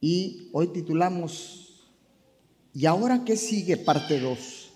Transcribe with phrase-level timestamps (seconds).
[0.00, 1.90] Y hoy titulamos,
[2.72, 3.76] ¿y ahora qué sigue?
[3.76, 4.70] Parte 2.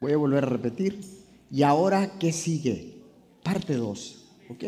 [0.00, 1.00] Voy a volver a repetir,
[1.50, 3.02] ¿y ahora qué sigue?
[3.42, 4.24] Parte 2.
[4.50, 4.64] ¿Ok?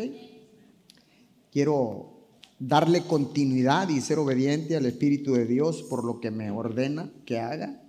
[1.51, 2.11] Quiero
[2.59, 7.39] darle continuidad y ser obediente al Espíritu de Dios por lo que me ordena que
[7.39, 7.81] haga.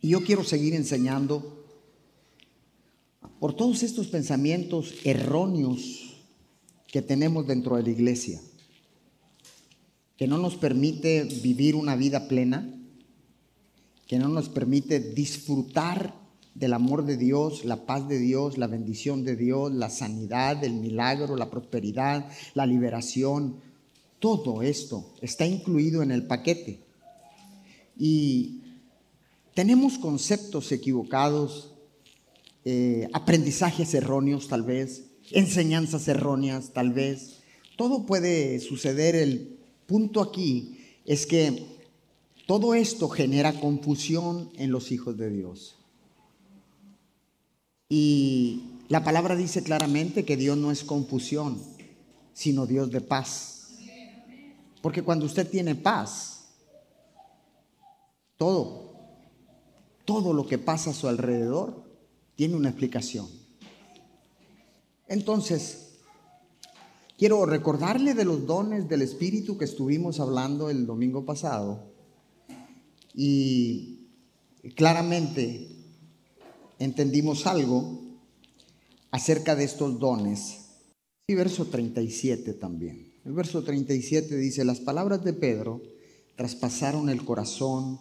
[0.00, 1.64] Y yo quiero seguir enseñando
[3.40, 6.22] por todos estos pensamientos erróneos
[6.86, 8.40] que tenemos dentro de la iglesia,
[10.16, 12.70] que no nos permite vivir una vida plena,
[14.06, 16.14] que no nos permite disfrutar
[16.54, 20.74] del amor de Dios, la paz de Dios, la bendición de Dios, la sanidad, el
[20.74, 23.56] milagro, la prosperidad, la liberación.
[24.20, 26.80] Todo esto está incluido en el paquete.
[27.98, 28.60] Y
[29.54, 31.72] tenemos conceptos equivocados,
[32.64, 37.40] eh, aprendizajes erróneos tal vez, enseñanzas erróneas tal vez.
[37.76, 39.16] Todo puede suceder.
[39.16, 39.53] El
[39.86, 41.66] punto aquí es que
[42.46, 45.76] todo esto genera confusión en los hijos de Dios.
[47.88, 51.60] Y la palabra dice claramente que Dios no es confusión,
[52.32, 53.70] sino Dios de paz.
[54.82, 56.48] Porque cuando usted tiene paz,
[58.36, 58.92] todo,
[60.04, 61.82] todo lo que pasa a su alrededor
[62.36, 63.28] tiene una explicación.
[65.08, 65.93] Entonces,
[67.18, 71.92] quiero recordarle de los dones del Espíritu que estuvimos hablando el domingo pasado.
[73.14, 74.08] Y
[74.74, 75.68] claramente
[76.78, 78.00] entendimos algo
[79.10, 80.60] acerca de estos dones.
[81.26, 83.14] Y verso 37 también.
[83.24, 85.80] El verso 37 dice, las palabras de Pedro
[86.36, 87.98] traspasaron el corazón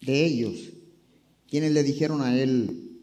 [0.00, 0.70] de ellos,
[1.48, 3.00] quienes le dijeron a él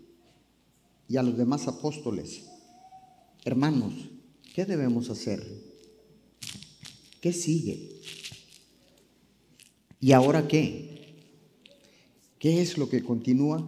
[1.09, 2.45] y a los demás apóstoles,
[3.43, 3.93] hermanos,
[4.57, 5.45] ¿qué debemos hacer?
[7.21, 8.01] ¿Qué sigue?
[9.99, 11.13] ¿Y ahora qué?
[12.39, 13.63] ¿Qué es lo que continúa?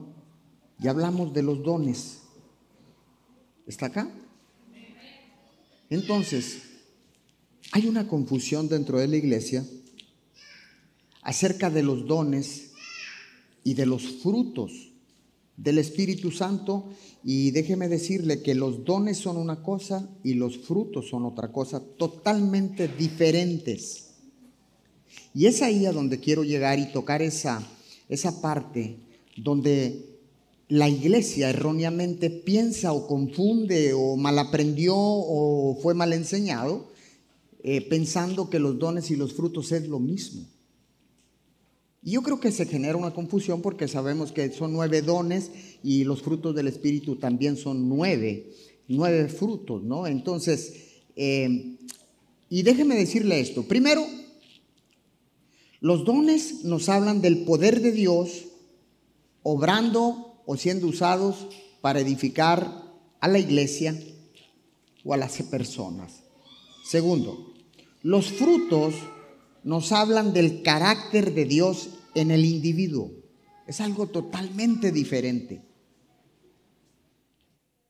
[0.80, 2.22] Ya hablamos de los dones.
[3.68, 4.12] ¿Está acá?
[5.92, 6.58] Entonces,
[7.72, 9.64] hay una confusión dentro de la iglesia
[11.22, 12.72] acerca de los dones
[13.64, 14.90] y de los frutos
[15.56, 16.90] del Espíritu Santo
[17.24, 21.82] y déjeme decirle que los dones son una cosa y los frutos son otra cosa
[21.98, 24.12] totalmente diferentes.
[25.34, 27.62] Y es ahí a donde quiero llegar y tocar esa,
[28.08, 28.98] esa parte
[29.36, 30.06] donde
[30.70, 36.90] la iglesia erróneamente piensa o confunde o malaprendió o fue mal enseñado,
[37.64, 40.46] eh, pensando que los dones y los frutos es lo mismo.
[42.02, 45.52] Y yo creo que se genera una confusión porque sabemos que son nueve dones
[45.84, 48.52] y los frutos del Espíritu también son nueve,
[48.88, 50.08] nueve frutos, ¿no?
[50.08, 50.74] Entonces,
[51.16, 51.76] eh,
[52.50, 53.64] y déjeme decirle esto.
[53.64, 54.06] Primero,
[55.82, 58.46] los dones nos hablan del poder de Dios
[59.44, 61.48] obrando o siendo usados
[61.82, 62.90] para edificar
[63.20, 63.98] a la iglesia
[65.04, 66.24] o a las personas.
[66.84, 67.54] Segundo,
[68.02, 68.96] los frutos
[69.64, 73.12] nos hablan del carácter de Dios en el individuo.
[73.68, 75.62] Es algo totalmente diferente.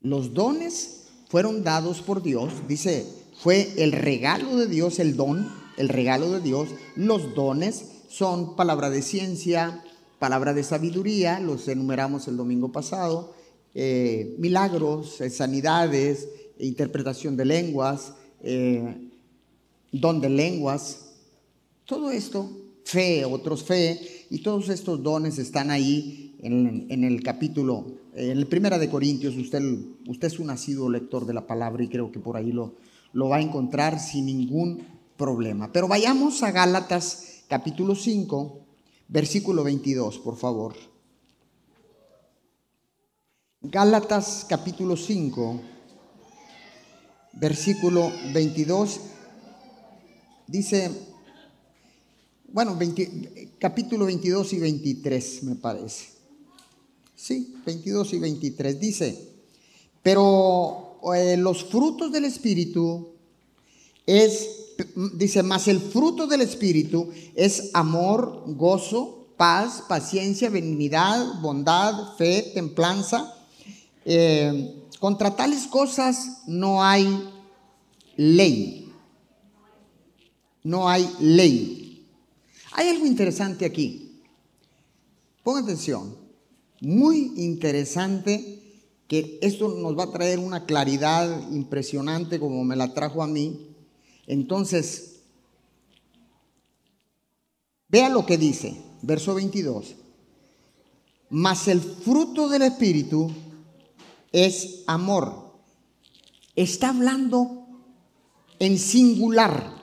[0.01, 3.05] Los dones fueron dados por Dios, dice,
[3.41, 6.69] fue el regalo de Dios, el don, el regalo de Dios.
[6.95, 9.83] Los dones son palabra de ciencia,
[10.19, 13.33] palabra de sabiduría, los enumeramos el domingo pasado,
[13.73, 16.27] eh, milagros, eh, sanidades,
[16.59, 19.09] interpretación de lenguas, eh,
[19.91, 21.08] don de lenguas,
[21.89, 22.47] todo esto,
[22.85, 28.77] fe, otros fe, y todos estos dones están ahí en, el capítulo, en el primera
[28.77, 29.61] de Corintios, usted,
[30.07, 32.75] usted es un nacido lector de la palabra y creo que por ahí lo,
[33.11, 34.83] lo va a encontrar sin ningún
[35.17, 35.71] problema.
[35.71, 38.59] Pero vayamos a Gálatas capítulo 5,
[39.11, 40.75] Versículo 22, por favor.
[43.61, 45.59] Gálatas capítulo 5,
[47.33, 48.99] versículo 22,
[50.45, 51.08] dice,
[52.51, 52.77] bueno,
[53.59, 56.07] capítulo 22 y 23 me parece.
[57.15, 59.29] Sí, 22 y 23 dice,
[60.01, 63.09] pero eh, los frutos del Espíritu
[64.05, 64.59] es
[65.15, 73.33] dice, más el fruto del Espíritu es amor, gozo, paz, paciencia, benignidad, bondad, fe, templanza.
[74.05, 77.29] Eh, contra tales cosas no hay
[78.15, 78.91] ley.
[80.63, 81.88] No hay ley.
[82.71, 84.21] Hay algo interesante aquí.
[85.43, 86.15] Ponga atención.
[86.81, 88.61] Muy interesante
[89.07, 93.69] que esto nos va a traer una claridad impresionante como me la trajo a mí
[94.29, 95.15] entonces,
[97.91, 99.95] Vea lo que dice, verso 22.
[101.31, 103.31] Mas el fruto del Espíritu
[104.31, 105.55] es amor.
[106.55, 107.67] Está hablando
[108.59, 109.73] en singular.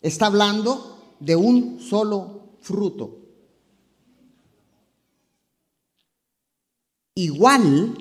[0.00, 0.93] Está hablando
[1.24, 3.18] de un solo fruto.
[7.14, 7.96] Igual,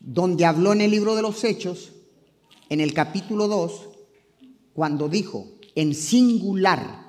[0.00, 1.92] donde habló en el libro de los Hechos,
[2.68, 3.88] en el capítulo 2,
[4.72, 7.06] cuando dijo en singular,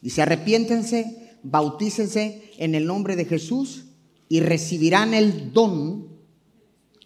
[0.00, 3.84] dice, arrepiéntense, bautícense en el nombre de Jesús
[4.28, 6.08] y recibirán el don,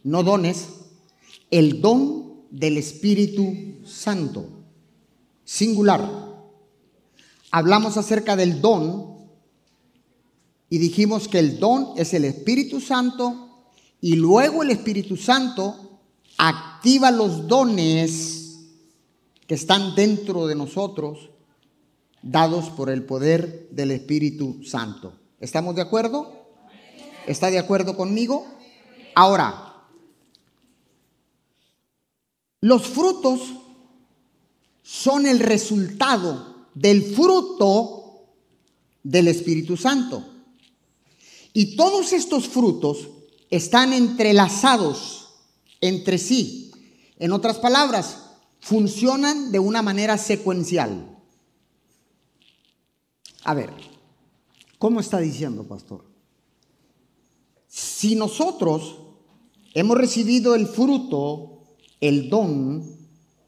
[0.03, 0.69] no dones,
[1.51, 4.49] el don del Espíritu Santo.
[5.45, 6.24] Singular.
[7.57, 9.15] Hablamos acerca del don
[10.69, 13.71] y dijimos que el don es el Espíritu Santo
[14.01, 16.01] y luego el Espíritu Santo
[16.37, 18.59] activa los dones
[19.47, 21.31] que están dentro de nosotros,
[22.23, 25.13] dados por el poder del Espíritu Santo.
[25.39, 26.49] ¿Estamos de acuerdo?
[27.29, 28.49] ¿Está de acuerdo conmigo?
[29.15, 29.77] Ahora,
[32.61, 33.43] los frutos
[34.83, 38.27] son el resultado del fruto
[39.03, 40.25] del Espíritu Santo.
[41.53, 43.09] Y todos estos frutos
[43.51, 45.29] están entrelazados
[45.81, 46.73] entre sí.
[47.19, 48.19] En otras palabras,
[48.61, 51.17] funcionan de una manera secuencial.
[53.45, 53.71] A ver,
[54.79, 56.05] ¿cómo está diciendo, pastor?
[57.69, 58.97] Si nosotros
[59.75, 61.65] hemos recibido el fruto,
[62.01, 62.97] el don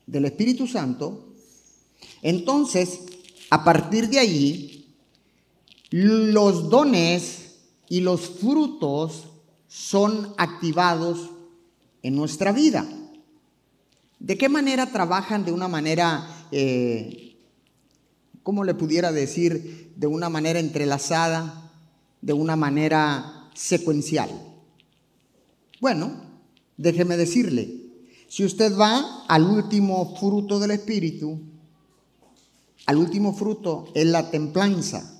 [0.07, 1.33] del Espíritu Santo,
[2.23, 3.01] entonces,
[3.51, 4.95] a partir de ahí,
[5.91, 7.57] los dones
[7.89, 9.25] y los frutos
[9.69, 11.31] son activados
[12.03, 12.87] en nuestra vida.
[14.19, 17.37] ¿De qué manera trabajan de una manera, eh,
[18.43, 21.71] cómo le pudiera decir, de una manera entrelazada,
[22.21, 24.31] de una manera secuencial?
[25.81, 26.13] Bueno,
[26.77, 27.87] déjeme decirle,
[28.29, 31.41] si usted va al último fruto del Espíritu,
[32.87, 35.13] al último fruto es la templanza.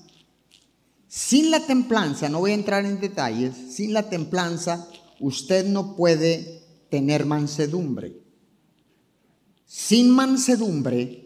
[1.07, 4.87] Sin la templanza, no voy a entrar en detalles, sin la templanza
[5.19, 8.13] usted no puede tener mansedumbre.
[9.65, 11.25] Sin mansedumbre,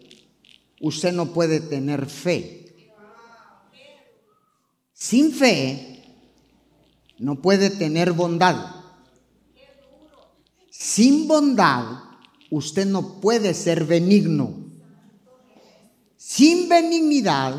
[0.79, 2.57] usted no puede tener fe.
[4.93, 6.03] Sin fe,
[7.19, 8.75] no puede tener bondad.
[10.69, 12.03] Sin bondad,
[12.49, 14.60] usted no puede ser benigno.
[16.23, 17.55] Sin benignidad,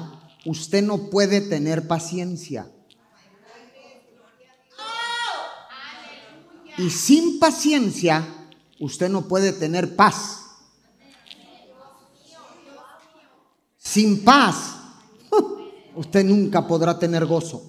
[0.47, 2.71] usted no puede tener paciencia.
[6.79, 8.25] Y sin paciencia,
[8.79, 10.43] usted no puede tener paz.
[13.79, 14.77] Sin paz,
[15.97, 17.69] usted nunca podrá tener gozo.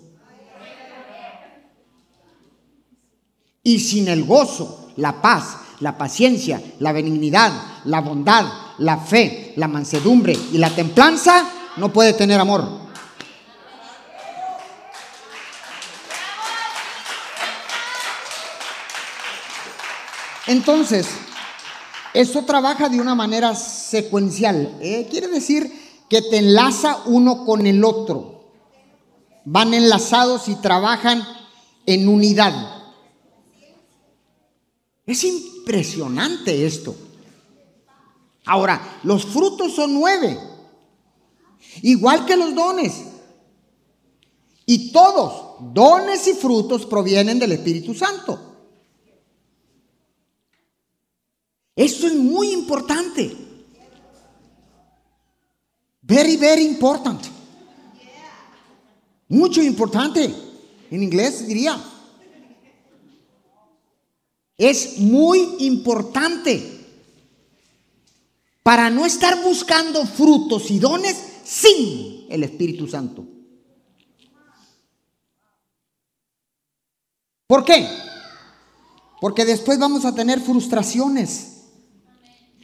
[3.63, 7.51] Y sin el gozo, la paz, la paciencia, la benignidad,
[7.86, 11.45] la bondad, la fe, la mansedumbre y la templanza,
[11.77, 12.83] no puede tener amor.
[20.47, 21.07] Entonces,
[22.13, 24.77] eso trabaja de una manera secuencial.
[24.81, 25.07] ¿eh?
[25.09, 25.71] Quiere decir
[26.09, 28.51] que te enlaza uno con el otro.
[29.45, 31.25] Van enlazados y trabajan
[31.85, 32.53] en unidad.
[35.06, 36.95] Es impresionante esto.
[38.45, 40.38] Ahora, los frutos son nueve,
[41.81, 42.94] igual que los dones.
[44.66, 48.40] Y todos, dones y frutos, provienen del Espíritu Santo.
[51.76, 53.35] Esto es muy importante.
[56.02, 57.21] Very, very important.
[59.30, 60.33] Mucho importante.
[60.92, 61.81] En inglés diría.
[64.57, 66.72] Es muy importante
[68.63, 73.27] para no estar buscando frutos y dones sin el Espíritu Santo.
[77.45, 77.87] ¿Por qué?
[79.19, 81.65] Porque después vamos a tener frustraciones,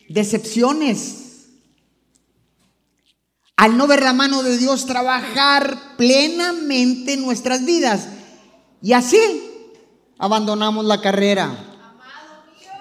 [0.07, 1.25] decepciones,
[3.57, 8.07] al no ver la mano de Dios trabajar plenamente en nuestras vidas.
[8.81, 9.19] Y así
[10.17, 11.65] abandonamos la carrera.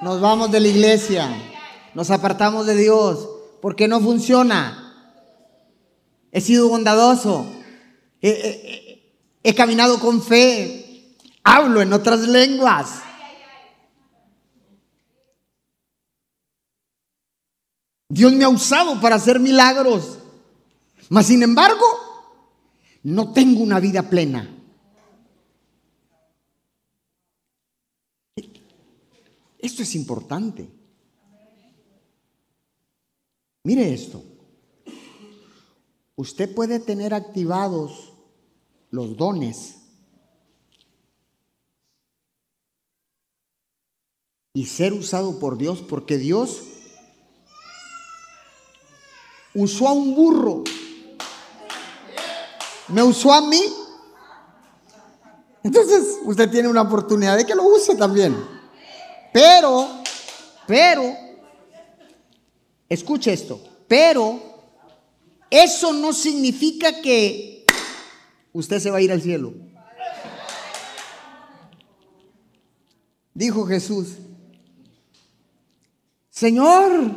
[0.03, 1.58] Nos vamos de la iglesia.
[1.95, 3.29] Nos apartamos de Dios
[3.61, 4.89] porque no funciona.
[6.31, 7.47] He sido bondadoso.
[8.21, 11.17] He, caminado con fe.
[11.43, 13.03] Hablo en otras lenguas.
[18.11, 20.19] Dios me ha usado para hacer milagros.
[21.09, 21.85] Mas sin embargo,
[23.03, 24.55] no tengo una vida plena.
[29.59, 30.78] Esto es importante.
[33.69, 34.23] Mire esto.
[36.17, 38.15] Usted puede tener activados
[38.91, 39.75] los dones
[44.55, 46.63] y ser usado por Dios porque Dios
[49.55, 50.65] usó a un burro.
[52.89, 53.63] Me usó a mí.
[55.63, 58.35] Entonces usted tiene una oportunidad de que lo use también.
[59.31, 59.87] Pero,
[60.67, 61.28] pero,
[62.89, 64.41] escuche esto, pero
[65.51, 67.65] eso no significa que
[68.53, 69.55] usted se va a ir al cielo.
[73.35, 74.09] Dijo Jesús,
[76.31, 77.13] Señor,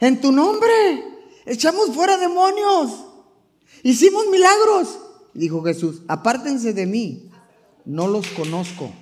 [0.00, 1.04] en tu nombre
[1.46, 2.90] echamos fuera demonios,
[3.82, 4.98] hicimos milagros.
[5.34, 7.30] Dijo Jesús, apártense de mí,
[7.84, 8.92] no los conozco.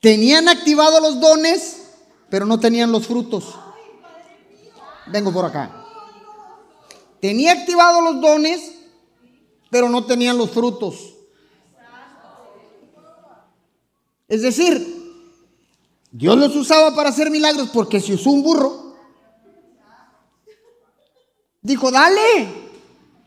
[0.00, 1.85] Tenían activados los dones,
[2.28, 3.54] pero no tenían los frutos.
[5.06, 5.84] Vengo por acá.
[7.20, 8.72] Tenía activados los dones,
[9.70, 11.14] pero no tenían los frutos.
[14.28, 14.96] Es decir,
[16.10, 18.96] Dios los usaba para hacer milagros porque si usó un burro,
[21.62, 22.48] dijo, dale,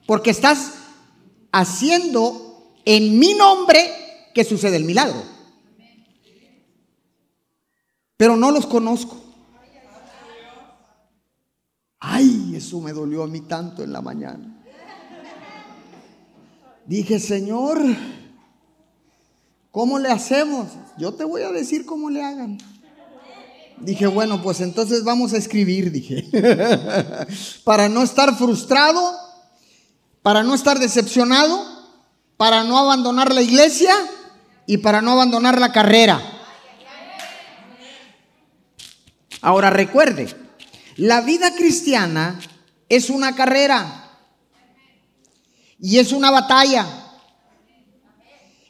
[0.05, 0.73] porque estás
[1.51, 5.38] haciendo en mi nombre que sucede el milagro.
[8.19, 9.15] Pero no los conozco.
[12.01, 14.61] Ay, eso me dolió a mí tanto en la mañana.
[16.85, 17.81] Dije, Señor,
[19.71, 20.67] ¿cómo le hacemos?
[20.97, 22.57] Yo te voy a decir cómo le hagan.
[23.77, 26.29] Dije, bueno, pues entonces vamos a escribir, dije,
[27.63, 29.13] para no estar frustrado,
[30.21, 31.65] para no estar decepcionado,
[32.35, 33.95] para no abandonar la iglesia
[34.65, 36.38] y para no abandonar la carrera.
[39.41, 40.27] Ahora recuerde,
[40.97, 42.39] la vida cristiana
[42.89, 44.17] es una carrera
[45.79, 46.85] y es una batalla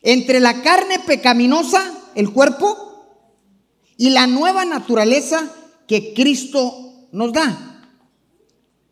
[0.02, 1.84] entre la carne pecaminosa,
[2.16, 2.90] el cuerpo,
[3.98, 5.52] y la nueva naturaleza
[5.88, 7.84] que Cristo nos da.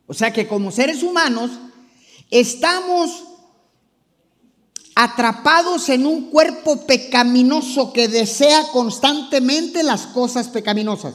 [0.06, 1.52] O sea que como seres humanos
[2.30, 3.24] estamos
[4.96, 11.14] atrapados en un cuerpo pecaminoso que desea constantemente las cosas pecaminosas.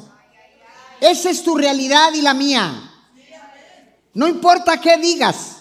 [1.03, 2.91] Esa es tu realidad y la mía.
[4.15, 5.57] No importa qué digas.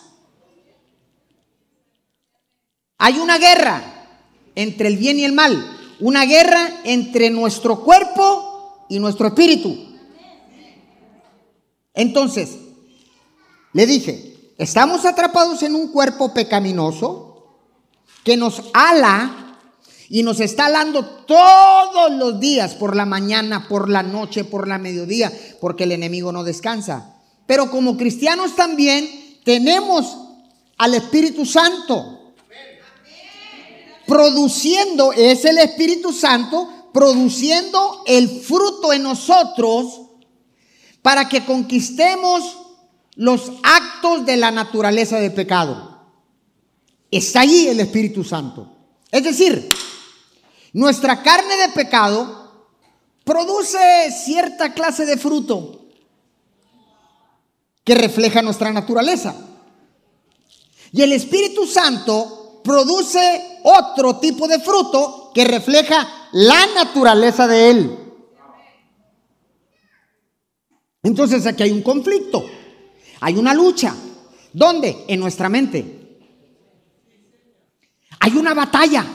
[2.99, 3.81] Hay una guerra
[4.53, 5.79] entre el bien y el mal.
[5.99, 9.75] Una guerra entre nuestro cuerpo y nuestro espíritu.
[11.95, 12.59] Entonces,
[13.73, 17.57] le dije, estamos atrapados en un cuerpo pecaminoso
[18.23, 19.50] que nos ala
[20.13, 24.77] y nos está alando todos los días, por la mañana, por la noche, por la
[24.77, 27.15] mediodía, porque el enemigo no descansa.
[27.45, 30.17] Pero como cristianos también tenemos
[30.77, 32.33] al Espíritu Santo.
[34.05, 40.01] Produciendo, es el Espíritu Santo, produciendo el fruto en nosotros
[41.01, 42.57] para que conquistemos
[43.15, 46.01] los actos de la naturaleza de pecado.
[47.09, 48.75] Está ahí el Espíritu Santo.
[49.09, 49.69] Es decir,
[50.73, 52.67] nuestra carne de pecado
[53.23, 55.85] produce cierta clase de fruto
[57.83, 59.35] que refleja nuestra naturaleza.
[60.91, 67.97] Y el Espíritu Santo produce otro tipo de fruto que refleja la naturaleza de Él.
[71.03, 72.45] Entonces aquí hay un conflicto,
[73.21, 73.95] hay una lucha.
[74.53, 75.05] ¿Dónde?
[75.07, 76.19] En nuestra mente.
[78.19, 79.05] Hay una batalla.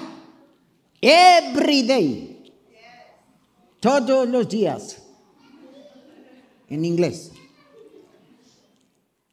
[1.00, 2.52] Every day.
[3.80, 4.96] Todos los días.
[6.68, 7.30] En inglés.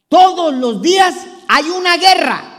[0.08, 1.16] Todos los días
[1.48, 2.50] hay una guerra.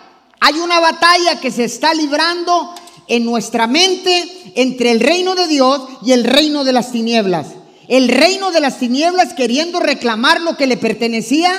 [0.41, 2.75] Hay una batalla que se está librando
[3.07, 7.49] en nuestra mente entre el reino de Dios y el reino de las tinieblas.
[7.89, 11.53] El reino de las tinieblas queriendo reclamar lo que le pertenecía,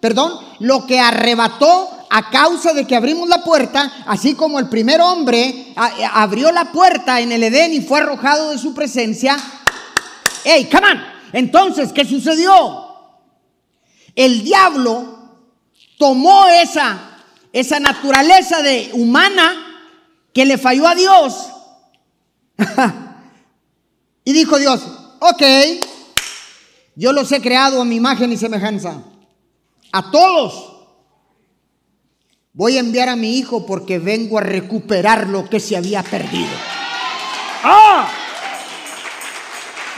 [0.00, 5.00] perdón, lo que arrebató a causa de que abrimos la puerta, así como el primer
[5.00, 5.74] hombre eh,
[6.12, 9.36] abrió la puerta en el Edén y fue arrojado de su presencia.
[10.44, 11.00] ¡Hey, come on!
[11.32, 12.88] Entonces, ¿qué sucedió?
[14.16, 15.38] El diablo
[15.98, 16.98] tomó esa,
[17.52, 19.86] esa naturaleza de humana
[20.34, 21.46] que le falló a Dios.
[24.24, 24.80] y dijo Dios,
[25.20, 25.42] ok,
[26.96, 29.00] yo los he creado a mi imagen y semejanza.
[29.92, 30.69] a todos.
[32.52, 36.50] Voy a enviar a mi hijo porque vengo a recuperar lo que se había perdido.
[37.62, 38.08] ¡Ah!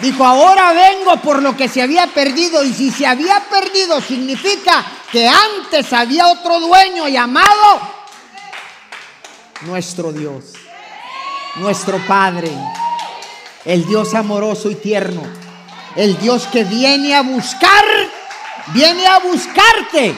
[0.00, 2.62] Dijo, ahora vengo por lo que se había perdido.
[2.62, 7.80] Y si se había perdido significa que antes había otro dueño llamado
[9.62, 10.52] nuestro Dios,
[11.56, 12.50] nuestro Padre,
[13.64, 15.22] el Dios amoroso y tierno,
[15.96, 17.84] el Dios que viene a buscar,
[18.74, 20.14] viene a buscarte.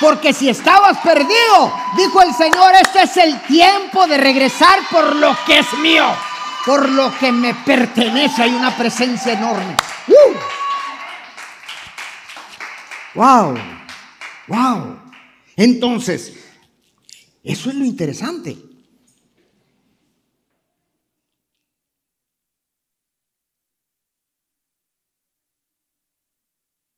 [0.00, 5.36] Porque si estabas perdido, dijo el Señor, este es el tiempo de regresar por lo
[5.46, 6.04] que es mío
[6.66, 8.42] por lo que me pertenece.
[8.42, 9.76] Hay una presencia enorme.
[13.14, 13.54] ¡Wow!
[14.48, 14.98] ¡Wow!
[15.54, 16.34] Entonces,
[17.42, 18.58] eso es lo interesante.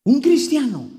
[0.05, 0.98] Un cristiano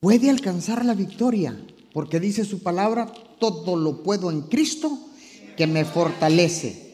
[0.00, 1.56] puede alcanzar la victoria
[1.92, 4.98] porque dice su palabra, todo lo puedo en Cristo
[5.56, 6.88] que me fortalece.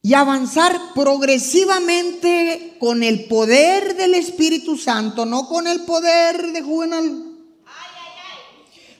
[0.00, 7.24] Y avanzar progresivamente con el poder del Espíritu Santo, no con el poder de Juvenal,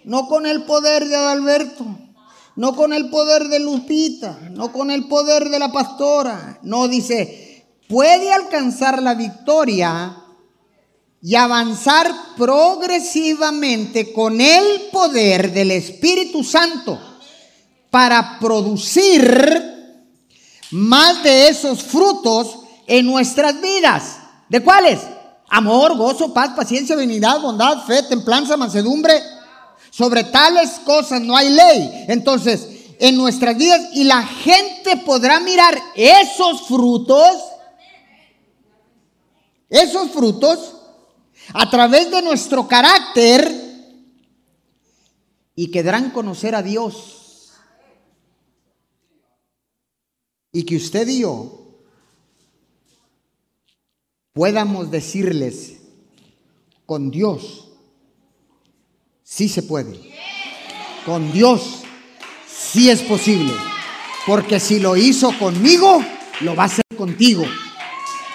[0.04, 1.86] no con el poder de Adalberto,
[2.56, 6.58] no con el poder de Lupita, no con el poder de la pastora.
[6.62, 10.24] No dice, puede alcanzar la victoria
[11.20, 16.98] y avanzar progresivamente con el poder del Espíritu Santo
[17.90, 19.78] para producir
[20.70, 24.18] más de esos frutos en nuestras vidas.
[24.48, 25.00] ¿De cuáles?
[25.48, 29.20] Amor, gozo, paz, paciencia, benignidad, bondad, fe, templanza, mansedumbre.
[29.90, 32.04] Sobre tales cosas no hay ley.
[32.08, 32.68] Entonces,
[33.00, 37.36] en nuestras vidas y la gente podrá mirar esos frutos,
[39.70, 40.77] esos frutos,
[41.52, 43.50] a través de nuestro carácter
[45.54, 47.52] y quedarán conocer a Dios
[50.52, 51.58] y que usted y yo
[54.32, 55.78] podamos decirles,
[56.86, 57.68] con Dios
[59.24, 60.14] sí se puede.
[61.04, 61.82] Con Dios
[62.46, 63.52] sí es posible.
[64.26, 66.02] Porque si lo hizo conmigo,
[66.40, 67.44] lo va a hacer contigo.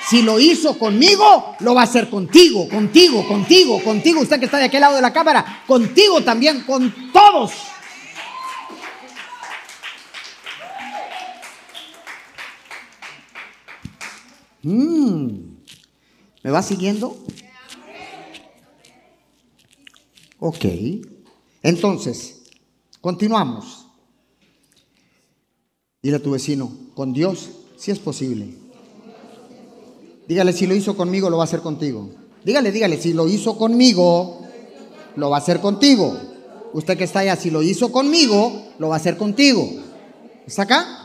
[0.10, 4.22] Si lo hizo conmigo, lo va a hacer contigo, contigo, contigo, contigo.
[4.22, 7.52] Usted que está de aquel lado de la cámara, contigo también, con todos.
[14.64, 15.54] Mm.
[16.44, 17.18] ¿Me va siguiendo?
[20.40, 20.66] Ok.
[21.62, 22.44] Entonces,
[23.00, 23.88] continuamos.
[26.02, 28.63] Dile a tu vecino, con Dios sí es posible.
[30.28, 32.10] Dígale, si lo hizo conmigo, lo va a hacer contigo.
[32.44, 34.42] Dígale, dígale, si lo hizo conmigo,
[35.16, 36.18] lo va a hacer contigo.
[36.74, 39.70] Usted que está allá, si lo hizo conmigo, lo va a hacer contigo.
[40.46, 41.00] ¿Está acá?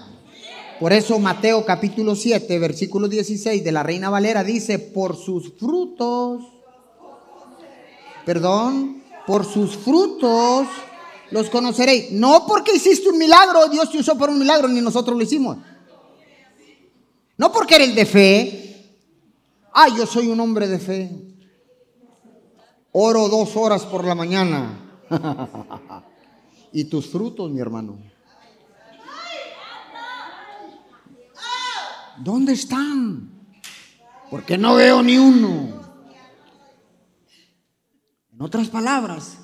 [0.81, 6.45] Por eso Mateo capítulo 7, versículo 16 de la Reina Valera dice, por sus frutos,
[8.25, 10.69] perdón, por sus frutos
[11.31, 12.13] los conoceréis.
[12.13, 15.59] No porque hiciste un milagro, Dios te usó por un milagro, ni nosotros lo hicimos.
[17.37, 18.68] No porque eres de fe.
[19.81, 21.09] Ah, yo soy un hombre de fe.
[22.91, 24.77] Oro dos horas por la mañana.
[26.73, 27.97] y tus frutos, mi hermano.
[32.17, 33.31] ¿Dónde están?
[34.29, 35.81] Porque no veo ni uno.
[38.33, 39.39] En otras palabras,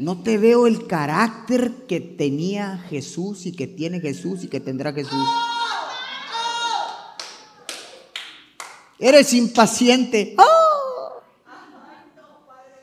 [0.00, 4.92] no te veo el carácter que tenía Jesús y que tiene Jesús y que tendrá
[4.92, 5.24] Jesús.
[8.98, 10.34] Eres impaciente.
[10.38, 10.66] ¡Ah!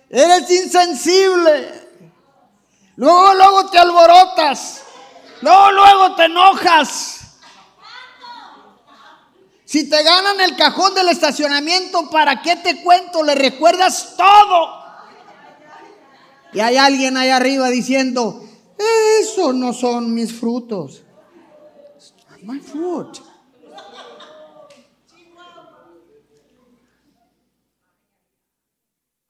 [0.10, 1.84] Eres insensible.
[2.95, 4.84] Luego, luego te alborotas.
[5.41, 7.19] Luego, luego te enojas.
[9.65, 13.23] Si te ganan el cajón del estacionamiento, ¿para qué te cuento?
[13.23, 14.84] Le recuerdas todo.
[16.54, 18.43] Y hay alguien ahí arriba diciendo,
[19.19, 21.02] eso no son mis frutos.
[22.43, 23.33] my fruit.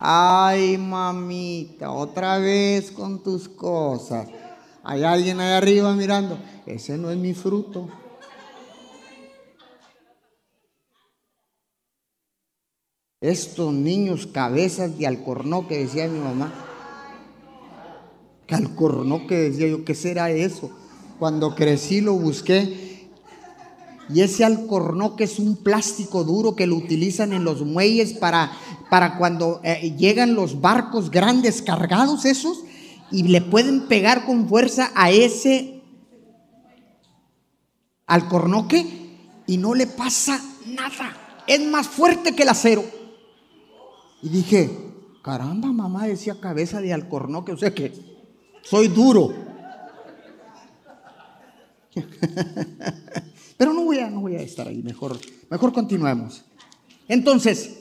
[0.06, 4.28] Ay, mamita, otra vez con tus cosas.
[4.84, 7.88] Hay alguien ahí arriba mirando, ese no es mi fruto.
[13.22, 16.54] Estos niños cabezas de alcornoque, decía mi mamá.
[18.50, 20.70] Alcornoque, decía yo, ¿qué será eso?
[21.18, 22.93] Cuando crecí lo busqué.
[24.10, 28.52] Y ese alcornoque es un plástico duro que lo utilizan en los muelles para,
[28.90, 32.64] para cuando eh, llegan los barcos grandes cargados esos
[33.12, 35.82] y le pueden pegar con fuerza a ese
[38.08, 38.86] alcornoque
[39.48, 41.16] y no le pasa nada.
[41.48, 42.84] Es más fuerte que el acero.
[44.22, 44.70] Y dije,
[45.24, 47.94] caramba, mamá decía cabeza de alcornoque, o sea que
[48.64, 49.34] soy duro.
[53.58, 56.44] Pero no voy a, no voy a estar ahí, mejor, mejor continuemos.
[57.08, 57.72] Entonces,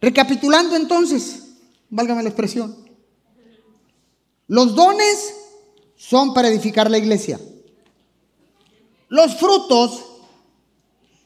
[0.00, 1.48] recapitulando entonces,
[1.88, 2.76] válgame la expresión,
[4.46, 5.34] los dones
[5.96, 7.40] son para edificar la iglesia.
[9.08, 10.04] Los frutos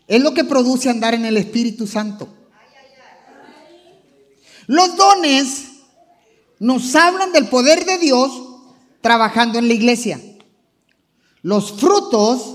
[0.06, 2.28] es lo que produce andar en el Espíritu Santo.
[4.66, 5.64] Los dones
[6.58, 8.30] nos hablan del poder de Dios
[9.00, 10.20] trabajando en la iglesia.
[11.44, 12.54] Los frutos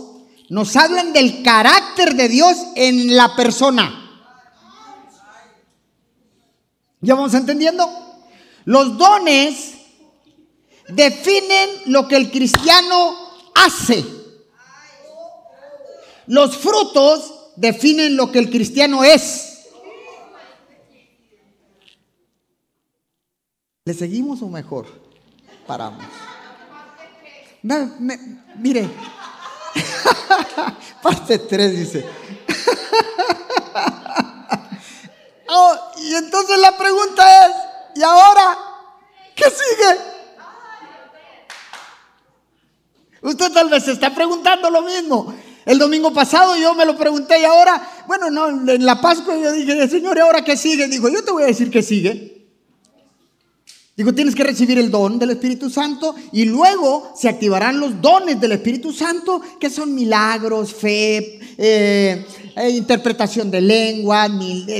[0.49, 4.25] nos hablan del carácter de Dios en la persona.
[6.99, 7.87] ¿Ya vamos entendiendo?
[8.65, 9.75] Los dones
[10.87, 13.15] definen lo que el cristiano
[13.53, 14.03] hace.
[16.25, 19.67] Los frutos definen lo que el cristiano es.
[23.85, 24.87] ¿Le seguimos o mejor?
[25.67, 26.05] Paramos
[27.61, 28.89] mire,
[31.01, 32.05] parte 3 dice.
[35.49, 37.51] oh, y entonces la pregunta es,
[37.95, 38.57] ¿y ahora
[39.35, 39.97] qué sigue?
[43.21, 45.35] Usted tal vez se está preguntando lo mismo.
[45.65, 49.51] El domingo pasado yo me lo pregunté y ahora, bueno, no, en la Pascua yo
[49.51, 50.87] dije, Señor, ¿y ahora qué sigue?
[50.87, 52.38] Dijo, yo te voy a decir qué sigue.
[53.99, 58.39] Digo, tienes que recibir el don del Espíritu Santo y luego se activarán los dones
[58.39, 64.29] del Espíritu Santo, que son milagros, fe, eh, eh, interpretación de lengua,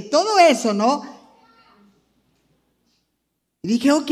[0.10, 1.02] todo eso, ¿no?
[3.62, 4.12] Y dije, ok.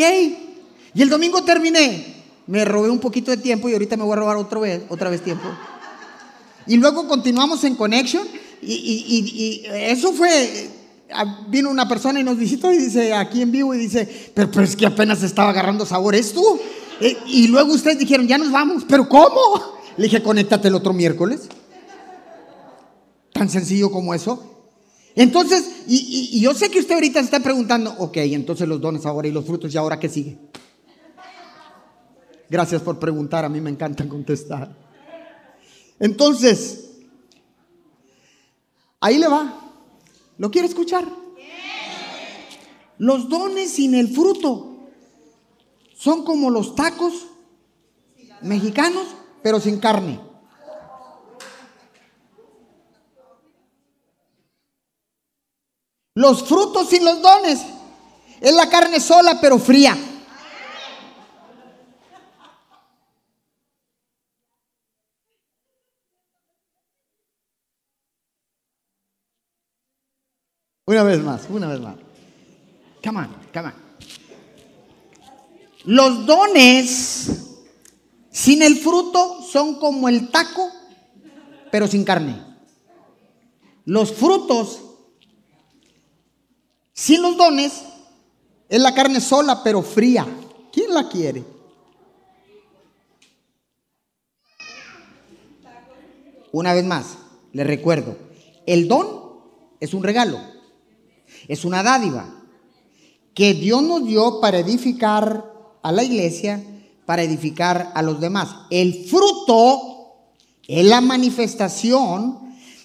[0.94, 2.26] Y el domingo terminé.
[2.48, 5.10] Me robé un poquito de tiempo y ahorita me voy a robar otra vez, otra
[5.10, 5.48] vez tiempo.
[6.66, 8.28] Y luego continuamos en Connection
[8.62, 10.70] y, eso fue
[11.48, 14.76] vino una persona y nos visitó y dice, aquí en vivo, y dice, pero, es
[14.76, 16.60] que apenas estaba agarrando sabor esto.
[17.00, 19.78] Eh, y luego ustedes dijeron, ya nos vamos, pero ¿cómo?
[19.98, 21.48] Le dije, conéctate el otro miércoles.
[23.32, 24.54] Tan sencillo como eso.
[25.16, 29.06] Entonces, y, y, yo sé que usted ahorita se está preguntando, ok, entonces los dones
[29.06, 30.38] ahora y los frutos, ¿y ahora qué sigue?
[32.50, 34.76] Gracias por preguntar, a mí me encanta contestar.
[36.00, 36.92] Entonces,
[39.00, 39.67] ahí le va.
[40.38, 41.06] ¿Lo quiere escuchar?
[42.98, 44.78] Los dones sin el fruto
[45.96, 47.28] son como los tacos
[48.42, 49.08] mexicanos,
[49.42, 50.20] pero sin carne.
[56.14, 57.60] Los frutos sin los dones
[58.42, 59.96] es la carne sola, pero fría.
[70.88, 71.98] Una vez más, una vez más.
[73.04, 73.74] Come on, come on.
[75.84, 77.30] Los dones
[78.32, 80.70] sin el fruto son como el taco,
[81.72, 82.42] pero sin carne.
[83.84, 84.80] Los frutos
[86.94, 87.84] sin los dones
[88.70, 90.26] es la carne sola, pero fría.
[90.72, 91.44] ¿Quién la quiere?
[96.54, 97.18] Una vez más,
[97.52, 98.16] le recuerdo,
[98.66, 99.42] el don
[99.82, 100.57] es un regalo.
[101.48, 102.34] Es una dádiva
[103.34, 106.64] que Dios nos dio para edificar a la iglesia,
[107.06, 108.56] para edificar a los demás.
[108.70, 109.98] El fruto
[110.68, 112.40] es la manifestación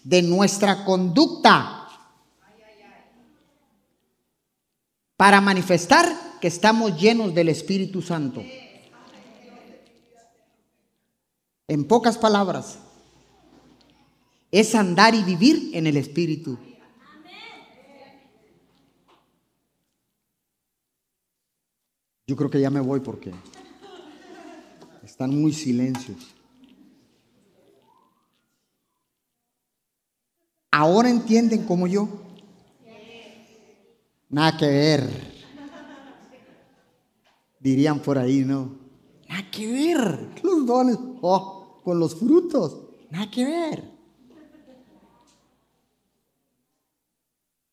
[0.05, 1.79] de nuestra conducta
[5.17, 8.43] para manifestar que estamos llenos del Espíritu Santo.
[11.69, 12.79] En pocas palabras,
[14.51, 16.59] es andar y vivir en el Espíritu.
[22.33, 23.31] Yo creo que ya me voy porque
[25.05, 26.35] están muy silencios.
[30.71, 32.09] Ahora entienden como yo.
[34.31, 35.11] Nada que ver.
[37.61, 38.79] Dirían por ahí, ¿no?
[39.29, 40.31] Nada que ver.
[40.43, 42.79] Los dones, oh, con los frutos.
[43.11, 43.93] Nada que ver.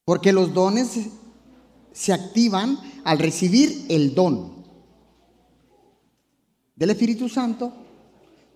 [0.04, 1.08] Porque los dones
[1.92, 4.64] se activan al recibir el don
[6.76, 7.72] del Espíritu Santo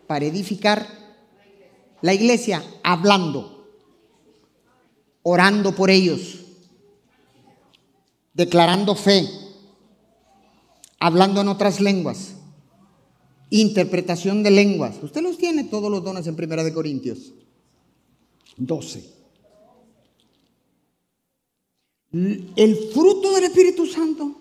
[0.06, 0.86] para edificar
[2.00, 3.66] la iglesia hablando,
[5.22, 6.40] orando por ellos,
[8.34, 9.28] declarando fe,
[10.98, 12.34] hablando en otras lenguas,
[13.50, 14.96] interpretación de lenguas.
[15.02, 17.32] Usted los tiene todos los dones en Primera de Corintios
[18.56, 19.23] 12.
[22.14, 24.36] El fruto del Espíritu Santo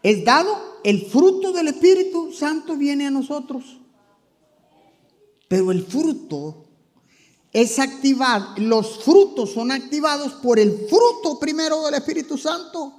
[0.00, 3.64] es dado, el fruto del Espíritu Santo viene a nosotros.
[5.48, 6.66] Pero el fruto
[7.52, 12.94] es activado, los frutos son activados por el fruto primero del Espíritu Santo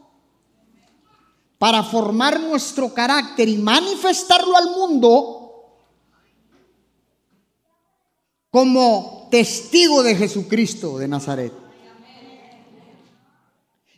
[1.57, 5.37] para formar nuestro carácter y manifestarlo al mundo
[8.49, 11.60] como testigo de Jesucristo de Nazaret.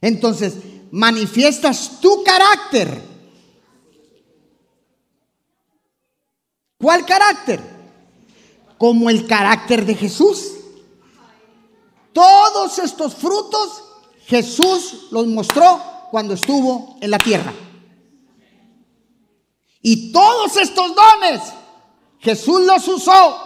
[0.04, 0.54] Entonces,
[0.92, 3.02] manifiestas tu carácter.
[6.78, 7.74] ¿Cuál carácter?
[8.84, 10.56] como el carácter de Jesús.
[12.12, 13.82] Todos estos frutos
[14.26, 17.54] Jesús los mostró cuando estuvo en la tierra.
[19.82, 21.42] Y todos estos dones
[22.20, 23.38] Jesús los usó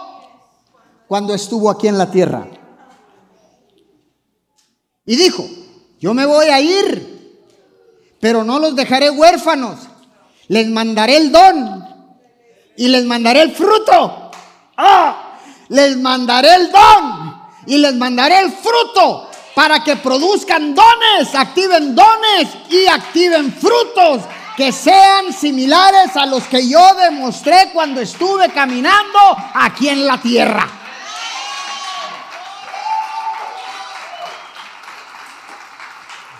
[1.06, 2.48] cuando estuvo aquí en la tierra.
[5.06, 5.44] Y dijo,
[6.00, 7.40] yo me voy a ir,
[8.20, 9.80] pero no los dejaré huérfanos.
[10.48, 11.84] Les mandaré el don
[12.76, 14.30] y les mandaré el fruto.
[14.76, 15.28] ¡Ah!
[15.68, 22.48] les mandaré el don y les mandaré el fruto para que produzcan dones, activen dones
[22.70, 24.22] y activen frutos
[24.56, 29.18] que sean similares a los que yo demostré cuando estuve caminando
[29.54, 30.68] aquí en la tierra.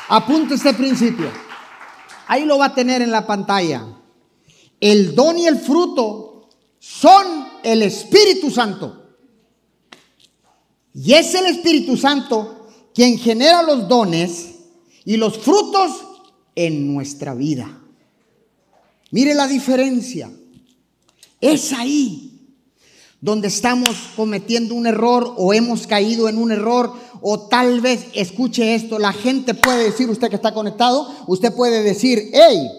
[0.09, 1.31] Apunte este principio.
[2.27, 3.87] Ahí lo va a tener en la pantalla.
[4.81, 9.17] El don y el fruto son el Espíritu Santo.
[10.95, 14.55] Y es el Espíritu Santo quien genera los dones
[15.05, 16.05] y los frutos
[16.55, 17.81] en nuestra vida.
[19.11, 20.31] Mire la diferencia.
[21.41, 22.29] Es ahí
[23.21, 28.75] donde estamos cometiendo un error o hemos caído en un error o tal vez, escuche
[28.75, 32.71] esto, la gente puede decir, usted que está conectado, usted puede decir, hey,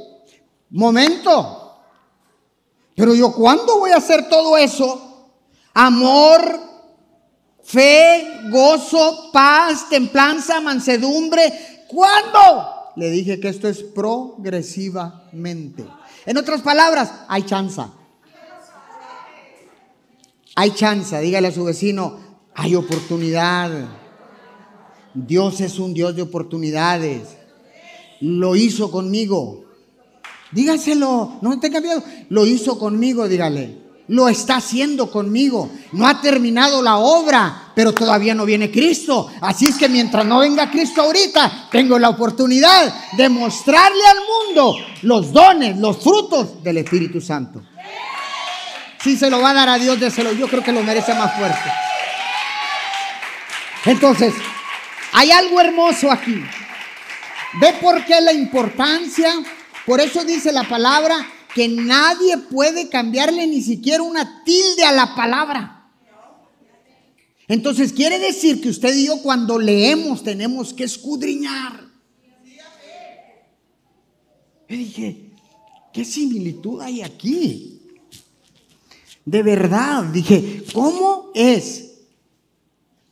[0.69, 1.77] momento,
[2.95, 5.27] pero yo cuándo voy a hacer todo eso?
[5.73, 6.59] Amor,
[7.63, 11.85] fe, gozo, paz, templanza, mansedumbre.
[11.87, 12.91] ¿Cuándo?
[12.97, 15.85] Le dije que esto es progresivamente.
[16.25, 17.81] En otras palabras, hay chance.
[20.55, 21.17] Hay chance.
[21.21, 22.17] Dígale a su vecino,
[22.53, 23.71] hay oportunidad.
[25.13, 27.37] Dios es un Dios de oportunidades.
[28.21, 29.65] Lo hizo conmigo.
[30.51, 32.03] Dígaselo, no tenga miedo.
[32.29, 35.69] Lo hizo conmigo, dígale lo está haciendo conmigo.
[35.93, 39.31] No ha terminado la obra, pero todavía no viene Cristo.
[39.39, 44.75] Así es que mientras no venga Cristo ahorita, tengo la oportunidad de mostrarle al mundo
[45.03, 47.61] los dones, los frutos del Espíritu Santo.
[49.01, 50.33] Si se lo va a dar a Dios, déselo.
[50.33, 51.71] Yo creo que lo merece más fuerte.
[53.85, 54.33] Entonces,
[55.19, 56.41] hay algo hermoso aquí.
[57.59, 59.29] ¿Ve por qué la importancia?
[59.85, 65.15] Por eso dice la palabra que nadie puede cambiarle ni siquiera una tilde a la
[65.15, 65.91] palabra.
[67.49, 71.83] Entonces quiere decir que usted y yo cuando leemos tenemos que escudriñar.
[74.69, 75.31] Yo dije,
[75.91, 77.81] ¿qué similitud hay aquí?
[79.25, 81.91] De verdad, dije, ¿cómo es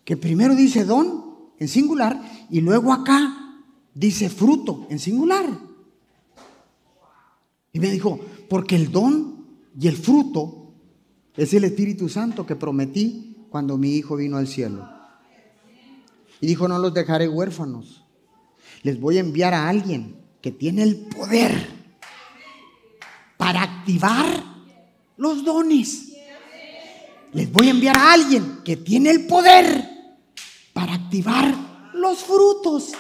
[0.06, 1.27] que primero dice don
[1.60, 3.62] en singular y luego acá
[3.94, 5.46] dice fruto en singular?
[7.74, 9.46] Y me dijo, porque el don
[9.80, 10.74] y el fruto
[11.36, 14.90] es el Espíritu Santo que prometí cuando mi hijo vino al cielo.
[16.42, 18.04] Y dijo, no los dejaré huérfanos.
[18.84, 21.68] Les voy a enviar a alguien que tiene el poder
[23.38, 24.44] para activar
[25.18, 26.14] los dones.
[27.34, 29.97] Les voy a enviar a alguien que tiene el poder
[30.78, 31.56] para activar
[31.92, 32.92] los frutos.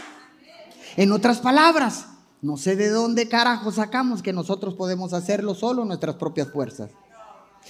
[0.95, 2.07] En otras palabras,
[2.41, 6.89] no sé de dónde carajo sacamos que nosotros podemos hacerlo solo nuestras propias fuerzas.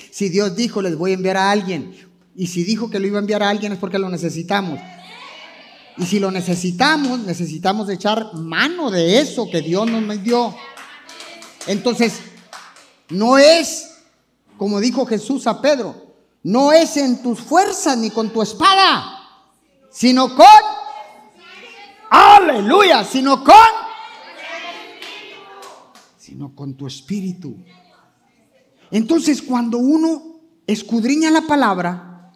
[0.09, 1.93] Si Dios dijo, les voy a enviar a alguien,
[2.37, 4.79] y si dijo que lo iba a enviar a alguien es porque lo necesitamos.
[5.97, 10.55] Y si lo necesitamos, necesitamos echar mano de eso que Dios nos dio.
[11.65, 12.21] Entonces,
[13.09, 13.89] no es,
[14.57, 19.16] como dijo Jesús a Pedro, no es en tus fuerzas ni con tu espada,
[19.97, 20.45] sino con,
[22.11, 23.55] aleluya, sino con
[26.19, 27.57] sino con tu espíritu.
[28.91, 32.31] Entonces, cuando uno escudriña la palabra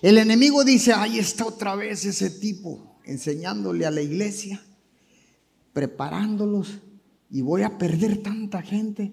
[0.00, 4.62] El enemigo dice, ahí está otra vez ese tipo, enseñándole a la iglesia,
[5.74, 6.78] preparándolos,
[7.30, 9.12] y voy a perder tanta gente.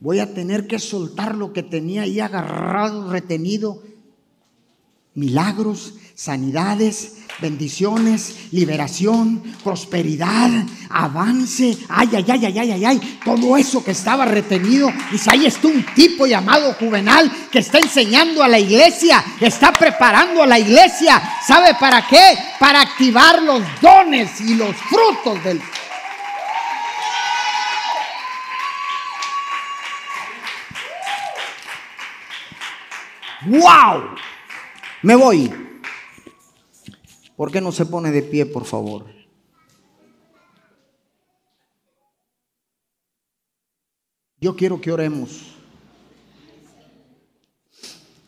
[0.00, 3.82] Voy a tener que soltar lo que tenía ahí agarrado, retenido.
[5.14, 10.50] Milagros, sanidades, bendiciones, liberación, prosperidad,
[10.88, 14.90] avance, ay, ay, ay, ay, ay, ay, todo eso que estaba retenido.
[15.10, 20.42] Dice, ahí está un tipo llamado Juvenal que está enseñando a la iglesia, está preparando
[20.42, 21.22] a la iglesia.
[21.46, 22.38] ¿Sabe para qué?
[22.58, 25.60] Para activar los dones y los frutos del...
[33.48, 34.16] ¡Wow!
[35.02, 35.65] Me voy.
[37.36, 39.06] ¿Por qué no se pone de pie, por favor?
[44.40, 45.54] Yo quiero que oremos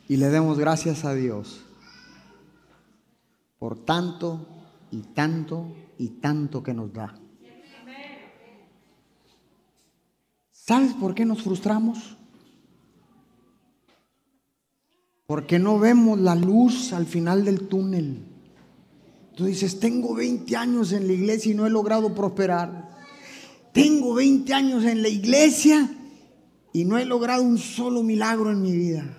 [0.08, 1.64] y le demos gracias a Dios
[3.58, 4.46] por tanto
[4.90, 7.14] y tanto y tanto que nos da.
[10.50, 12.16] ¿Sabes por qué nos frustramos?
[15.26, 18.27] Porque no vemos la luz al final del túnel.
[19.38, 22.88] Tú dices, tengo 20 años en la iglesia y no he logrado prosperar.
[23.72, 25.88] Tengo 20 años en la iglesia
[26.72, 29.14] y no he logrado un solo milagro en mi vida.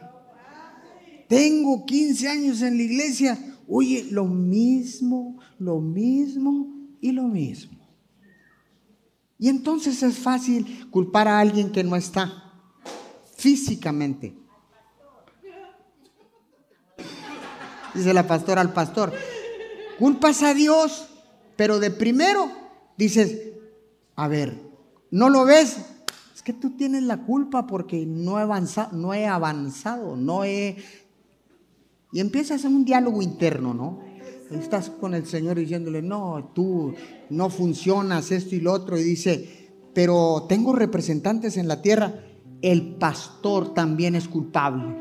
[1.29, 3.55] Tengo 15 años en la iglesia.
[3.65, 6.67] Oye, lo mismo, lo mismo
[6.99, 7.79] y lo mismo.
[9.37, 12.51] Y entonces es fácil culpar a alguien que no está
[13.37, 14.35] físicamente.
[17.93, 19.13] dice la pastora al pastor.
[19.99, 21.09] Culpas a Dios,
[21.57, 22.49] pero de primero
[22.97, 23.51] dices,
[24.15, 24.57] a ver,
[25.11, 25.77] ¿no lo ves?
[26.33, 30.77] Es que tú tienes la culpa porque no he avanzado, no he avanzado, no he...
[32.13, 33.99] Y empiezas un diálogo interno, ¿no?
[34.51, 36.95] Estás con el Señor diciéndole, no, tú
[37.29, 42.23] no funcionas, esto y lo otro, y dice, pero tengo representantes en la tierra,
[42.61, 44.97] el pastor también es culpable.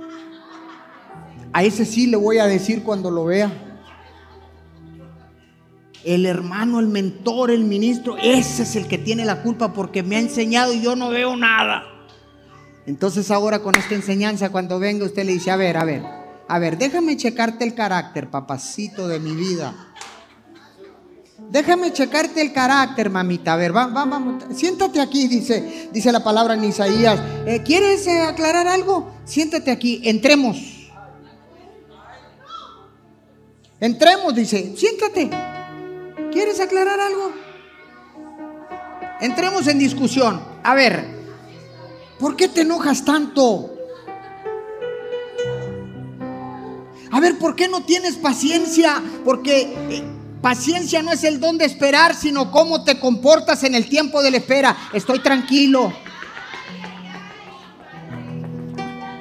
[1.52, 3.67] A ese sí le voy a decir cuando lo vea.
[6.08, 10.16] El hermano, el mentor, el ministro, ese es el que tiene la culpa porque me
[10.16, 11.82] ha enseñado y yo no veo nada.
[12.86, 16.02] Entonces ahora con esta enseñanza, cuando venga usted le dice, a ver, a ver,
[16.48, 19.74] a ver, déjame checarte el carácter, papacito de mi vida.
[21.50, 23.52] Déjame checarte el carácter, mamita.
[23.52, 27.20] A ver, vamos, siéntate aquí, dice, dice la palabra en Isaías.
[27.44, 29.12] Eh, ¿Quieres eh, aclarar algo?
[29.26, 30.56] Siéntate aquí, entremos.
[33.78, 35.57] Entremos, dice, siéntate.
[36.32, 37.32] ¿Quieres aclarar algo?
[39.20, 40.40] Entremos en discusión.
[40.62, 41.04] A ver,
[42.18, 43.74] ¿por qué te enojas tanto?
[47.10, 49.02] A ver, ¿por qué no tienes paciencia?
[49.24, 50.04] Porque eh,
[50.42, 54.30] paciencia no es el don de esperar, sino cómo te comportas en el tiempo de
[54.30, 54.76] la espera.
[54.92, 55.92] Estoy tranquilo.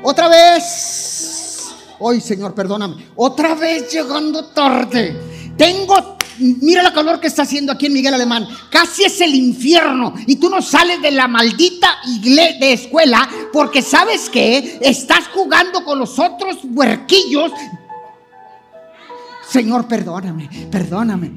[0.03, 1.73] Otra vez.
[1.99, 3.07] Hoy, Señor, perdóname.
[3.15, 5.15] Otra vez llegando tarde.
[5.57, 8.47] Tengo, mira la calor que está haciendo aquí en Miguel Alemán.
[8.69, 10.13] Casi es el infierno.
[10.25, 15.83] Y tú no sales de la maldita iglesia de escuela porque sabes que estás jugando
[15.83, 17.51] con los otros huerquillos.
[19.49, 21.31] Señor, perdóname, perdóname.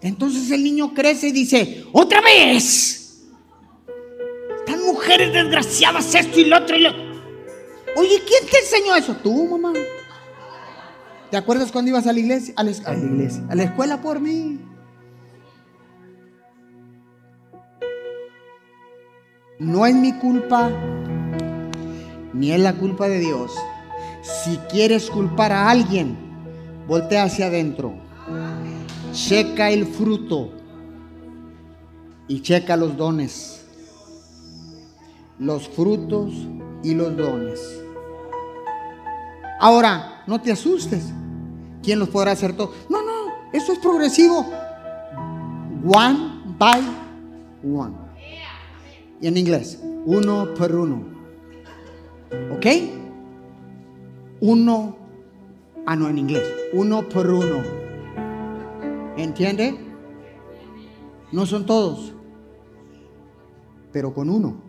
[0.00, 3.00] Entonces el niño crece y dice, otra vez.
[4.58, 6.90] Están mujeres desgraciadas, esto y lo otro y lo
[7.96, 9.14] Oye, ¿quién te enseñó eso?
[9.22, 9.72] Tú, mamá.
[11.30, 12.54] ¿Te acuerdas cuando ibas a la iglesia?
[12.56, 14.60] A la, iglesia, a la escuela por mí.
[19.58, 20.70] No es mi culpa,
[22.32, 23.52] ni es la culpa de Dios.
[24.22, 26.16] Si quieres culpar a alguien,
[26.86, 27.94] voltea hacia adentro.
[29.12, 30.50] Checa el fruto
[32.28, 33.64] y checa los dones.
[35.38, 36.32] Los frutos
[36.82, 37.60] y los dones.
[39.60, 41.12] Ahora, no te asustes.
[41.82, 42.74] ¿Quién los podrá hacer todos?
[42.88, 44.46] No, no, eso es progresivo.
[45.84, 46.18] One
[46.58, 46.82] by
[47.62, 47.94] one.
[49.20, 51.04] Y en inglés, uno por uno.
[52.52, 52.66] ¿Ok?
[54.40, 54.96] Uno,
[55.86, 57.62] ah, no, en inglés, uno por uno.
[59.16, 59.78] ¿Entiende?
[61.32, 62.12] No son todos,
[63.92, 64.64] pero con uno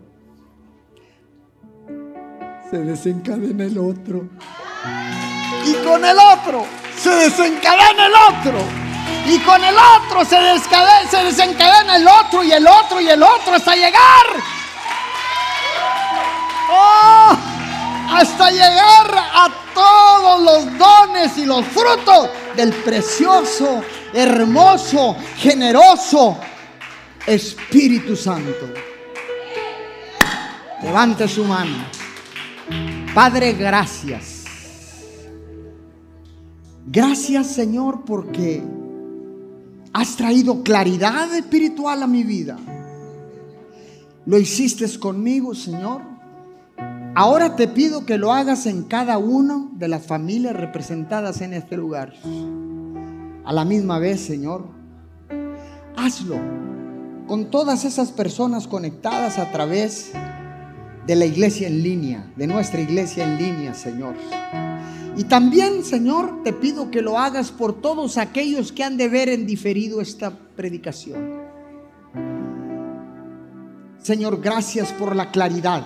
[2.70, 4.28] se desencadena el otro.
[5.64, 6.66] Y con el otro
[6.98, 8.86] se desencadena el otro.
[9.26, 10.36] Y con el otro se,
[11.10, 14.26] se desencadena el otro y el otro y el otro hasta llegar.
[16.70, 17.36] ¡Oh!
[18.12, 23.82] Hasta llegar a todos los dones y los frutos del precioso,
[24.12, 26.38] hermoso, generoso
[27.26, 28.72] Espíritu Santo.
[30.82, 31.84] Levante su mano.
[33.12, 34.35] Padre, gracias.
[36.86, 38.62] Gracias Señor porque
[39.92, 42.56] has traído claridad espiritual a mi vida.
[44.24, 46.02] Lo hiciste conmigo, Señor.
[47.14, 51.76] Ahora te pido que lo hagas en cada una de las familias representadas en este
[51.76, 52.12] lugar.
[53.44, 54.66] A la misma vez, Señor,
[55.96, 56.36] hazlo
[57.26, 60.25] con todas esas personas conectadas a través de
[61.14, 64.14] la iglesia en línea, de nuestra iglesia en línea, Señor.
[65.16, 69.28] Y también, Señor, te pido que lo hagas por todos aquellos que han de ver
[69.28, 71.40] en diferido esta predicación.
[74.02, 75.84] Señor, gracias por la claridad.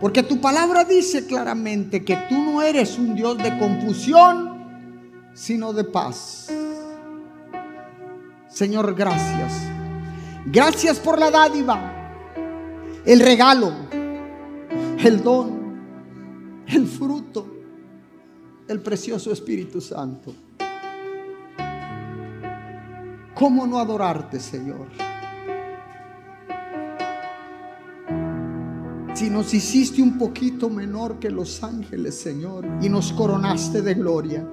[0.00, 4.58] Porque tu palabra dice claramente que tú no eres un Dios de confusión,
[5.34, 6.48] sino de paz.
[8.48, 9.52] Señor, gracias.
[10.46, 12.32] Gracias por la dádiva,
[13.04, 13.72] el regalo,
[15.04, 17.46] el don, el fruto,
[18.66, 20.34] el precioso Espíritu Santo.
[23.34, 24.88] ¿Cómo no adorarte, Señor?
[29.14, 34.46] Si nos hiciste un poquito menor que los ángeles, Señor, y nos coronaste de gloria,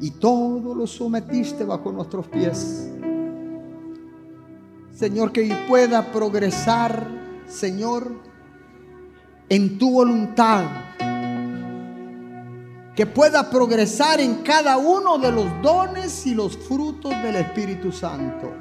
[0.00, 2.88] y todo lo sometiste bajo nuestros pies.
[4.92, 7.06] Señor, que pueda progresar,
[7.46, 8.27] Señor,
[9.48, 10.64] en tu voluntad.
[12.94, 18.52] Que pueda progresar en cada uno de los dones y los frutos del Espíritu Santo.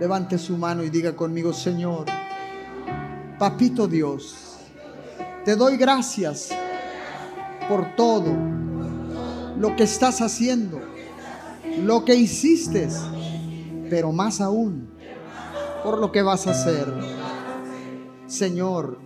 [0.00, 2.06] Levante su mano y diga conmigo, Señor,
[3.38, 4.56] Papito Dios,
[5.44, 6.48] te doy gracias
[7.68, 8.34] por todo
[9.58, 10.80] lo que estás haciendo,
[11.84, 12.88] lo que hiciste
[13.92, 14.88] pero más aún
[15.84, 17.21] por lo que vas a hacer.
[18.32, 18.98] Señor,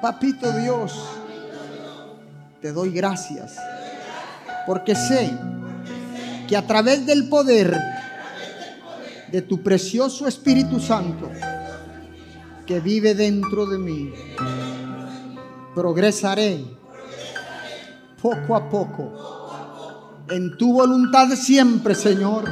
[0.00, 0.98] papito Dios,
[2.62, 3.54] te doy gracias
[4.66, 5.30] porque sé
[6.48, 7.76] que a través del poder
[9.30, 11.30] de tu precioso Espíritu Santo
[12.64, 14.10] que vive dentro de mí,
[15.74, 16.64] progresaré
[18.22, 22.44] poco a poco en tu voluntad siempre, Señor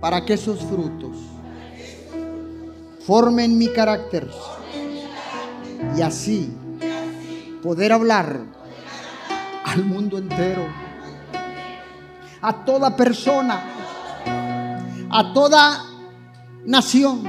[0.00, 1.16] para que esos frutos
[3.08, 4.28] formen mi carácter.
[5.96, 6.52] Y así
[7.62, 8.38] poder hablar
[9.64, 10.66] al mundo entero,
[12.42, 13.62] a toda persona,
[15.10, 15.84] a toda
[16.66, 17.22] nación,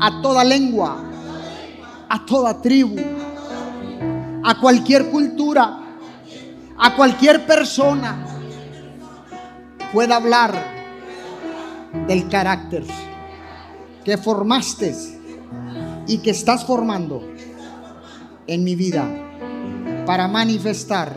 [0.00, 1.02] a toda lengua,
[2.08, 3.02] a toda tribu,
[4.44, 5.76] a cualquier cultura,
[6.78, 8.24] a cualquier persona
[9.92, 10.54] pueda hablar
[12.06, 12.84] del carácter
[14.10, 14.92] que formaste
[16.08, 17.22] y que estás formando
[18.48, 19.06] en mi vida
[20.04, 21.16] para manifestar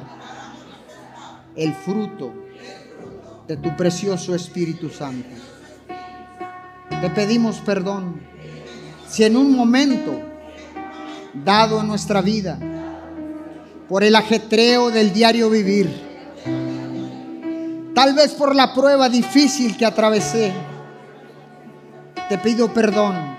[1.55, 2.31] el fruto
[3.47, 5.27] de tu precioso Espíritu Santo.
[7.01, 8.21] Te pedimos perdón
[9.07, 10.19] si en un momento
[11.33, 12.59] dado en nuestra vida
[13.89, 15.89] por el ajetreo del diario vivir,
[17.95, 20.51] Tal vez por la prueba difícil que atravesé.
[22.29, 23.37] Te pido perdón.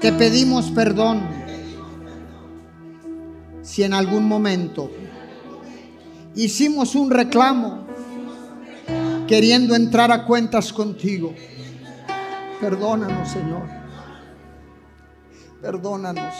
[0.00, 1.22] Te pedimos perdón.
[3.62, 4.90] Si en algún momento
[6.34, 7.86] hicimos un reclamo
[9.26, 11.34] queriendo entrar a cuentas contigo.
[12.60, 13.62] Perdónanos, Señor.
[15.60, 16.34] Perdónanos.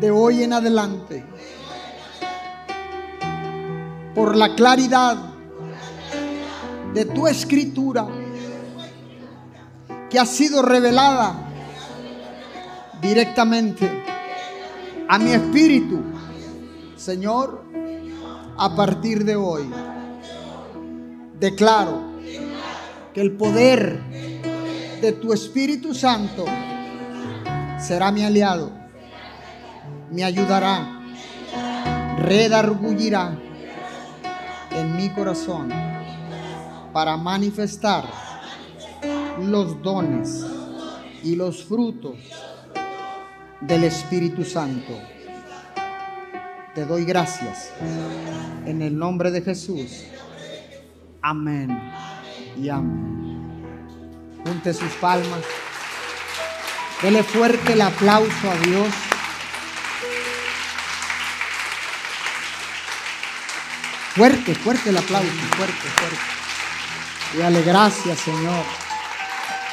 [0.00, 1.24] De hoy en adelante
[4.14, 5.16] por la claridad
[6.94, 8.06] de tu escritura
[10.10, 11.34] que ha sido revelada
[13.00, 13.90] directamente
[15.08, 16.02] a mi espíritu.
[16.96, 17.64] Señor,
[18.58, 19.70] a partir de hoy,
[21.38, 22.02] declaro
[23.12, 24.00] que el poder
[25.00, 26.44] de tu Espíritu Santo
[27.78, 28.72] será mi aliado,
[30.10, 31.00] me ayudará,
[32.18, 33.38] redargullirá
[34.70, 35.68] en mi corazón
[36.92, 38.25] para manifestar
[39.38, 40.44] los dones
[41.22, 42.16] y los frutos
[43.60, 44.92] del Espíritu Santo.
[46.74, 47.70] Te doy gracias
[48.66, 50.04] en el nombre de Jesús.
[51.22, 51.76] Amén
[52.60, 53.64] y amén.
[54.44, 55.40] Junte sus palmas.
[57.02, 58.88] Dele fuerte el aplauso a Dios.
[64.14, 66.18] Fuerte, fuerte el aplauso, fuerte, fuerte.
[67.34, 68.85] Dígale gracias, Señor.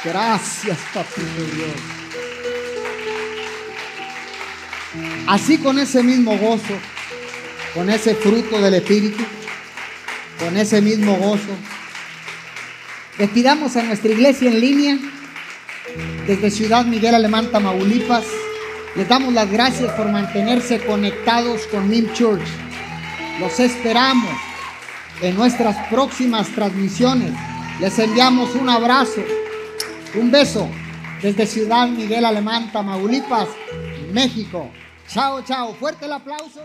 [0.04, 2.04] Gracias, Papito Dios.
[5.26, 6.74] Así con ese mismo gozo,
[7.72, 9.24] con ese fruto del Espíritu,
[10.38, 11.56] con ese mismo gozo,
[13.18, 14.98] despidamos a nuestra iglesia en línea
[16.26, 18.24] desde Ciudad Miguel Alemán, Tamaulipas.
[18.96, 22.46] Les damos las gracias por mantenerse conectados con MIM Church.
[23.40, 24.30] Los esperamos
[25.20, 27.32] en nuestras próximas transmisiones.
[27.80, 29.24] Les enviamos un abrazo,
[30.16, 30.68] un beso
[31.22, 33.48] desde Ciudad Miguel Alemán, Tamaulipas,
[34.12, 34.70] México.
[35.08, 35.74] Chao, chao.
[35.74, 36.60] Fuerte el aplauso.